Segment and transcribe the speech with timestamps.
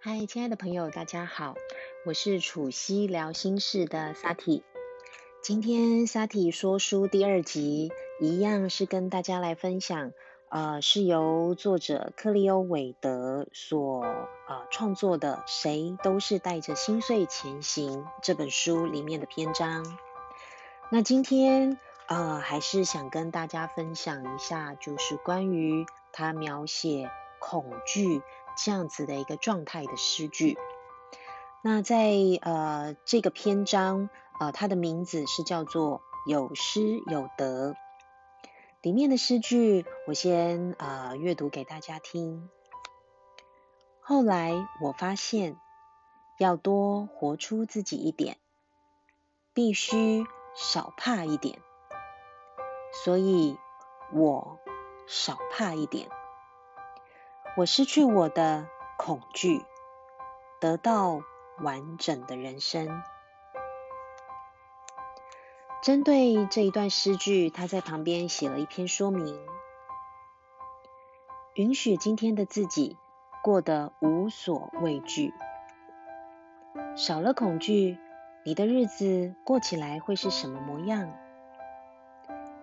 [0.00, 1.56] 嗨，亲爱的朋友，大家好，
[2.06, 4.62] 我是楚西聊心事的萨提。
[5.42, 7.90] 今天萨提说书第二集，
[8.20, 10.12] 一样是跟大家来分享，
[10.50, 19.84] 呃，是由作者克利欧韦德所呃创作的《谁都是带着心碎前行》这本书里面的篇章。
[20.90, 21.76] 那今天
[22.06, 27.10] 呃，还是想跟大家分享一下，就是关于他描写
[27.48, 28.20] 恐惧
[28.56, 30.58] 这样子的一个状态的诗句。
[31.62, 37.74] 那在呃这个篇章，呃，它的名字是叫做有失有得。
[38.82, 42.50] 里面的诗句，我先呃阅读给大家听。
[44.00, 45.56] 后来我发现，
[46.38, 48.36] 要多活出自己一点，
[49.54, 50.26] 必须。
[50.54, 51.60] 少怕一点，
[53.04, 53.56] 所以
[54.12, 54.58] 我
[55.06, 56.08] 少怕一点。
[57.56, 59.62] 我失去我的恐惧，
[60.60, 61.20] 得到
[61.58, 63.02] 完整的人生。
[65.82, 69.38] 针对这一段诗句，他在旁边写了一篇说明：
[71.54, 72.96] 允许今天的自己
[73.42, 75.32] 过得无所畏惧，
[76.96, 77.98] 少了恐惧。
[78.44, 81.12] 你的日子过起来会是什么模样？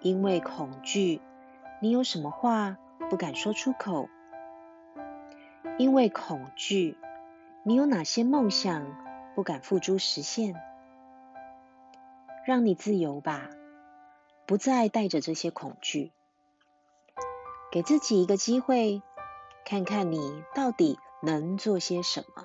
[0.00, 1.20] 因为恐惧，
[1.80, 2.78] 你有什么话
[3.10, 4.08] 不敢说出口？
[5.78, 6.96] 因为恐惧，
[7.62, 8.84] 你有哪些梦想
[9.36, 10.60] 不敢付诸实现？
[12.44, 13.48] 让你自由吧，
[14.44, 16.10] 不再带着这些恐惧，
[17.70, 19.02] 给自己一个机会，
[19.64, 22.44] 看看你到底能做些什么。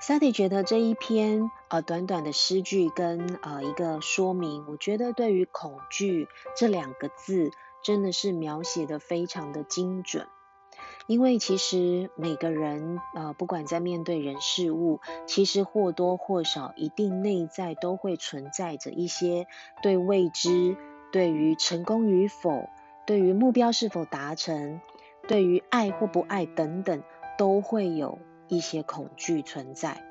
[0.00, 7.52] 萨蒂觉得这一篇呃短短的诗句跟呃一个说明，我觉得对于恐惧这两个字
[7.84, 10.26] 真的是描写的非常的精准。
[11.10, 19.48] 因为其实每个人呃不管在面对人事物，其实或多或少一定内在都会存在着一些
[19.82, 20.76] 对未知、
[21.10, 22.68] 对于成功与否、
[23.08, 24.80] 对于目标是否达成、
[25.26, 27.02] 对于爱或不爱等等，
[27.36, 28.18] 都会有。
[28.46, 30.02] 一些恐惧存在。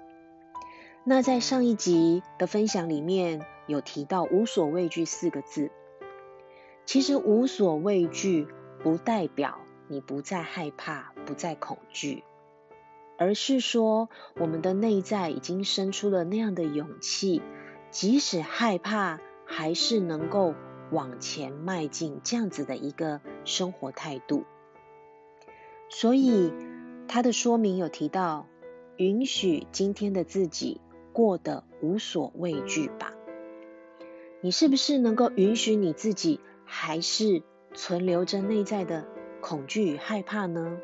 [1.03, 5.71] 那在上一集的分享里面有提到“无所畏惧”四个字。
[6.85, 8.47] 其实“无所畏惧”
[8.81, 9.59] 不代表
[9.89, 12.23] 你不再害怕、不再恐惧，
[13.17, 17.41] 而是说我们的内在已经生出了那样的勇气，
[17.91, 20.55] 即使害怕，还是能够
[20.91, 24.45] 往前迈进这样子的一个生活态度。
[25.89, 26.53] 所以。
[27.11, 28.45] 他的说明有提到，
[28.97, 30.79] 允许今天的自己
[31.11, 33.15] 过得无所畏惧吧。
[34.41, 37.41] 你是不是能够允许你自己还是
[37.73, 39.07] 存留着内在的
[39.41, 40.77] 恐惧与害怕呢？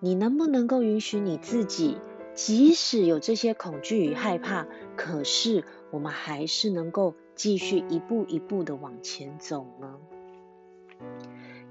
[0.00, 1.98] 你能不能够允许你自己，
[2.34, 9.98] 即使有这些恐惧与害怕，可是我们还是能够继续一步一步的往前走呢？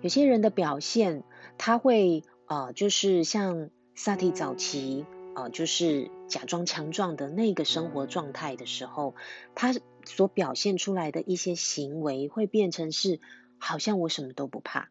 [0.01, 1.23] 有些人的表现，
[1.57, 2.23] 他会。
[2.47, 9.15] 呃，就是像萨提早期，呃，就是假装强壮的那个生活状态的时候，
[9.55, 9.73] 他
[10.03, 13.19] 所表现出来的一些行为，会变成是
[13.57, 14.89] 好像我什么都不怕，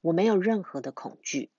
[0.00, 1.50] 我没有任何的恐惧。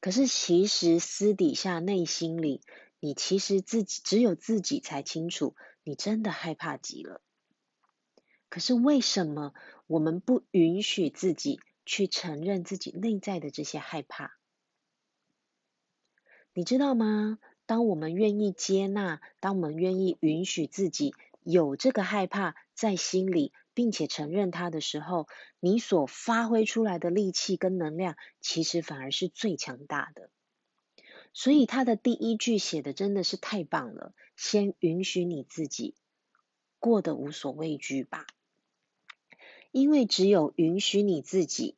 [0.00, 2.60] 可是其实私底下内心里，
[3.00, 7.20] 你其实自己只有自己才清楚，你真的害怕极了。
[8.48, 9.54] 可是为什么
[9.86, 11.60] 我们不允许自己？
[11.90, 14.36] 去承认自己内在的这些害怕，
[16.52, 17.38] 你知道吗？
[17.64, 25.28] 当我们愿意接纳，当我们愿意允许自己有这个害怕在心里，并且承认它的时候，
[25.60, 30.30] 你所发挥出来的力气跟能量，其实反而是最强大的。
[31.32, 35.94] 所以他的第一句写的真的是太棒了，先允许你自己
[36.80, 38.26] 过得无所畏惧吧。
[39.70, 41.76] 因为只有允许你自己，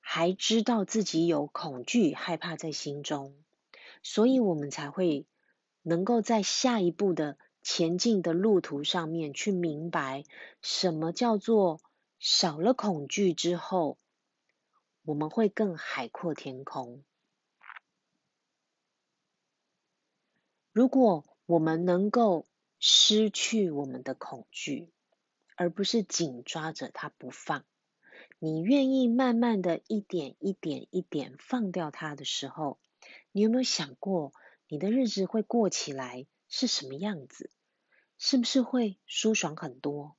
[0.00, 3.34] 还知道自己有恐惧、害怕在心中，
[4.02, 5.26] 所以我们才会
[5.82, 10.24] 能够在下一步的前进的路途上面去明白，
[10.62, 11.80] 什么叫做
[12.18, 13.98] 少了恐惧之后，
[15.04, 17.04] 我们会更海阔天空。
[20.72, 22.46] 如果我们能够
[22.78, 24.92] 失去我们的恐惧，
[25.56, 27.64] 而不是紧抓着它不放。
[28.38, 32.78] 你愿意慢慢的一点一点一点放掉它的时候，
[33.32, 34.32] 你有没有想过
[34.68, 37.50] 你的日子会过起来是什么样子？
[38.18, 40.16] 是不是会舒爽很多？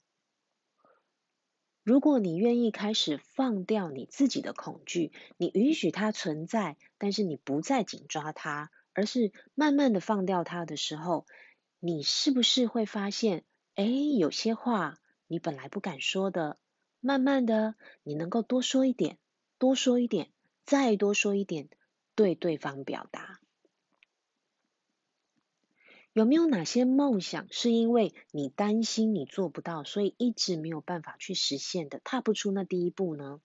[1.84, 11.26] 如果你愿意开始放掉你自己的恐惧，你允许它存在，但是你不再紧抓它，而是慢慢的放掉它的时候，
[11.80, 13.44] 你是不是会发现，
[13.76, 16.58] 哎，有些话你本来不敢说的，
[17.00, 19.18] 慢慢的你能够多说一点，
[19.58, 20.32] 多说一点，
[20.64, 21.70] 再多说一点，
[22.14, 23.39] 对对方表达。
[26.12, 33.40] 有没有哪些梦想是因为你担心你做不到，所以一直没有办法去实现的，踏不出那第一步呢？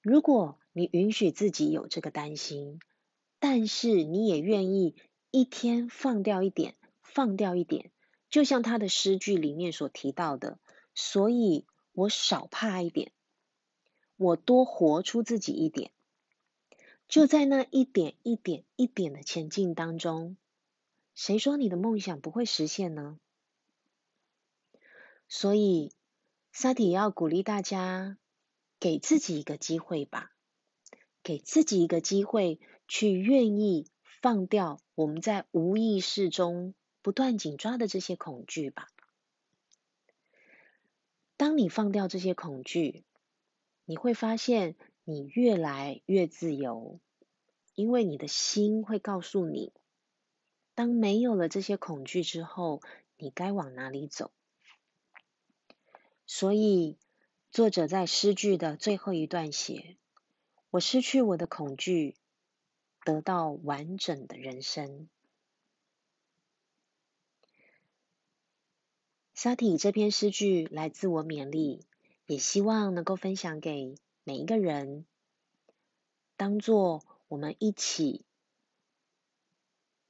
[0.00, 2.78] 如果你允许自己有这个担心，
[3.40, 4.94] 但是你也愿意
[5.32, 7.90] 一天放掉一点，放掉一点，
[8.30, 10.58] 就像他的诗句里面所提到的，
[10.94, 13.10] 所以我少怕一点，
[14.16, 15.90] 我多活出自己一点，
[17.08, 20.36] 就在那一点一点一点的前进当中。
[21.22, 23.20] 谁说你的梦想不会实现呢？
[25.28, 25.92] 所以，
[26.50, 28.16] 萨提要鼓励大家，
[28.78, 30.32] 给自己一个机会吧，
[31.22, 32.58] 给自己一个机会，
[32.88, 33.86] 去愿意
[34.22, 38.88] 放掉我们在无意识中不断紧抓的这些恐惧吧。
[41.36, 43.04] 当你放掉这些恐惧，
[43.84, 44.74] 你会发现
[45.04, 46.98] 你越来越自由，
[47.74, 49.74] 因为你的心会告诉你。
[50.80, 52.80] 当没有了这些恐惧之后，
[53.18, 54.30] 你该往哪里走？
[56.24, 56.96] 所以，
[57.50, 59.98] 作者在诗句的最后一段写
[60.72, 62.16] ：“我失去我的恐惧，
[63.04, 65.10] 得到完整的人生。”
[69.36, 71.84] 沙提这篇诗句来自我勉励，
[72.24, 75.04] 也希望能够分享给每一个人，
[76.38, 78.24] 当做我们一起。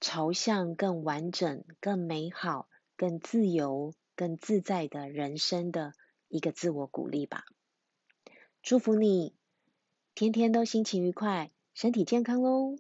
[0.01, 5.93] 朝向更完整、更美好、更自由、更自在的人生的
[6.29, 7.45] 一个自我鼓励吧。
[8.63, 9.35] 祝福你，
[10.15, 12.77] 天天都心情愉快，身体健康喽！